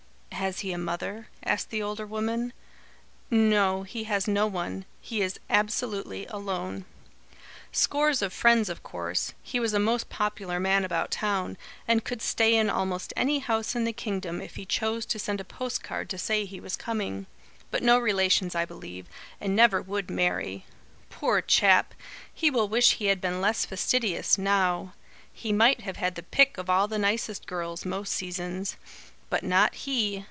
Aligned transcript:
"Has 0.33 0.61
he 0.61 0.71
a 0.71 0.77
mother?" 0.79 1.27
asked 1.43 1.69
the 1.69 1.83
older 1.83 2.05
woman. 2.07 2.51
"No, 3.29 3.83
he 3.83 4.05
has 4.05 4.27
no 4.27 4.47
one. 4.47 4.85
He 4.99 5.21
is 5.21 5.39
absolutely 5.51 6.25
alone. 6.25 6.85
Scores 7.71 8.23
of 8.23 8.33
friends 8.33 8.67
of 8.67 8.81
course; 8.81 9.33
he 9.43 9.59
was 9.59 9.71
a 9.75 9.79
most 9.79 10.09
popular 10.09 10.59
man 10.59 10.83
about 10.83 11.11
town, 11.11 11.57
and 11.87 12.03
could 12.03 12.23
stay 12.23 12.55
in 12.55 12.71
almost 12.71 13.13
any 13.15 13.37
house 13.37 13.75
in 13.75 13.83
the 13.83 13.93
kingdom 13.93 14.41
if 14.41 14.55
he 14.55 14.65
chose 14.65 15.05
to 15.05 15.19
send 15.19 15.39
a 15.39 15.43
post 15.43 15.83
card 15.83 16.09
to 16.09 16.17
say 16.17 16.43
he 16.45 16.59
was 16.59 16.75
coming. 16.75 17.27
But 17.69 17.83
no 17.83 17.99
relations, 17.99 18.55
I 18.55 18.65
believe, 18.65 19.05
and 19.39 19.55
never 19.55 19.79
would 19.79 20.09
marry. 20.09 20.65
Poor 21.11 21.41
chap! 21.43 21.93
He 22.33 22.49
will 22.49 22.67
wish 22.67 22.93
he 22.93 23.05
had 23.05 23.21
been 23.21 23.41
less 23.41 23.63
fastidious, 23.63 24.39
now. 24.39 24.95
He 25.31 25.53
might 25.53 25.81
have 25.81 25.97
had 25.97 26.15
the 26.15 26.23
pick 26.23 26.57
of 26.57 26.67
all 26.67 26.87
the 26.87 26.97
nicest 26.97 27.45
girls, 27.45 27.85
most 27.85 28.11
seasons. 28.11 28.75
But 29.29 29.43
not 29.43 29.75
he! 29.75 30.19